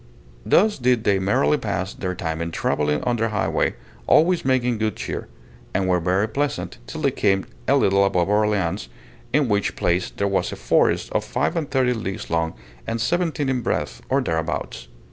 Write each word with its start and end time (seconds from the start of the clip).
Thus 0.43 0.79
did 0.79 1.03
they 1.03 1.19
merrily 1.19 1.57
pass 1.59 1.93
their 1.93 2.15
time 2.15 2.41
in 2.41 2.49
travelling 2.49 3.03
on 3.03 3.17
their 3.17 3.29
high 3.29 3.49
way, 3.49 3.75
always 4.07 4.43
making 4.43 4.79
good 4.79 4.95
cheer, 4.95 5.27
and 5.75 5.87
were 5.87 5.99
very 5.99 6.27
pleasant 6.27 6.79
till 6.87 7.01
they 7.01 7.11
came 7.11 7.45
a 7.67 7.75
little 7.75 8.03
above 8.03 8.27
Orleans, 8.27 8.89
in 9.31 9.47
which 9.47 9.75
place 9.75 10.09
there 10.09 10.27
was 10.27 10.51
a 10.51 10.55
forest 10.55 11.11
of 11.11 11.23
five 11.23 11.55
and 11.55 11.69
thirty 11.69 11.93
leagues 11.93 12.31
long, 12.31 12.55
and 12.87 12.99
seventeen 12.99 13.47
in 13.47 13.61
breadth, 13.61 14.01
or 14.09 14.21
thereabouts. 14.21 14.87